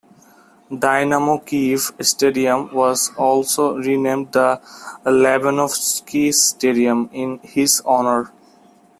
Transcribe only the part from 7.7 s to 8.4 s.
honour.